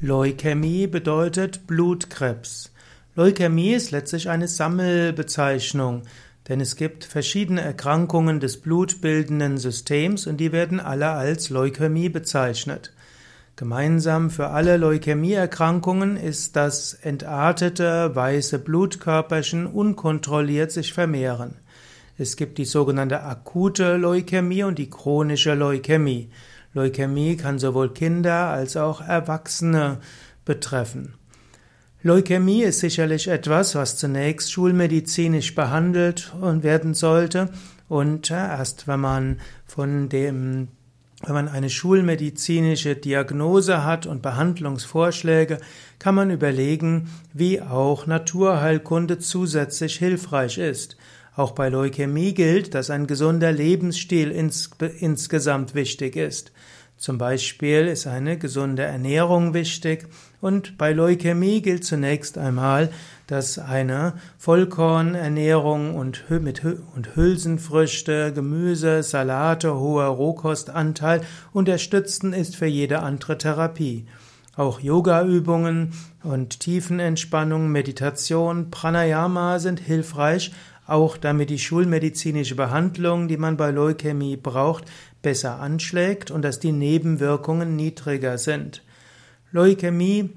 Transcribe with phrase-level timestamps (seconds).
[0.00, 2.72] Leukämie bedeutet Blutkrebs.
[3.16, 6.02] Leukämie ist letztlich eine Sammelbezeichnung,
[6.48, 12.92] denn es gibt verschiedene Erkrankungen des blutbildenden Systems und die werden alle als Leukämie bezeichnet.
[13.56, 21.56] Gemeinsam für alle Leukämieerkrankungen ist, dass entartete weiße Blutkörperchen unkontrolliert sich vermehren.
[22.16, 26.30] Es gibt die sogenannte akute Leukämie und die chronische Leukämie.
[26.74, 29.98] Leukämie kann sowohl Kinder als auch Erwachsene
[30.44, 31.14] betreffen.
[32.02, 37.50] Leukämie ist sicherlich etwas, was zunächst schulmedizinisch behandelt werden sollte
[37.88, 40.68] und erst wenn man von dem
[41.24, 45.58] wenn man eine schulmedizinische Diagnose hat und Behandlungsvorschläge,
[45.98, 50.96] kann man überlegen, wie auch Naturheilkunde zusätzlich hilfreich ist.
[51.38, 56.50] Auch bei Leukämie gilt, dass ein gesunder Lebensstil ins, insgesamt wichtig ist.
[56.96, 60.08] Zum Beispiel ist eine gesunde Ernährung wichtig
[60.40, 62.90] und bei Leukämie gilt zunächst einmal,
[63.28, 71.20] dass eine Vollkornernährung und, mit, und Hülsenfrüchte, Gemüse, Salate, hoher Rohkostanteil
[71.52, 74.06] unterstützend ist für jede andere Therapie.
[74.56, 75.92] Auch Yogaübungen
[76.24, 80.50] und Tiefenentspannung, Meditation, Pranayama sind hilfreich,
[80.88, 84.84] auch damit die schulmedizinische Behandlung, die man bei Leukämie braucht,
[85.22, 88.82] besser anschlägt und dass die Nebenwirkungen niedriger sind.
[89.52, 90.30] Leukämie,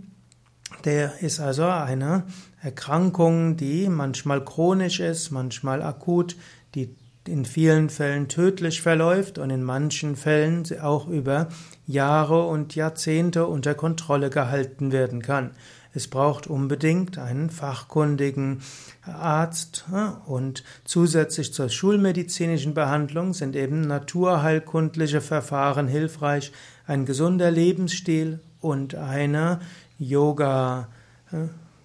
[0.86, 2.26] der ist also eine
[2.62, 6.36] Erkrankung, die manchmal chronisch ist, manchmal akut,
[6.76, 6.96] die
[7.28, 11.50] in vielen Fällen tödlich verläuft und in manchen Fällen auch über
[11.86, 15.52] Jahre und Jahrzehnte unter Kontrolle gehalten werden kann.
[15.94, 18.62] Es braucht unbedingt einen fachkundigen
[19.04, 19.86] Arzt
[20.26, 26.54] und zusätzlich zur schulmedizinischen Behandlung sind eben naturheilkundliche Verfahren hilfreich,
[26.88, 29.60] ein gesunder Lebensstil und eine
[30.00, 30.88] Yoga,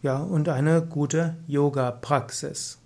[0.02, 2.78] ja, und eine gute Yoga-Praxis.